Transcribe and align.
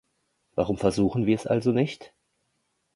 Warum 0.55 0.79
versuchen 0.79 1.27
wir 1.27 1.35
es 1.35 1.45
also 1.45 1.71
nicht? 1.73 2.11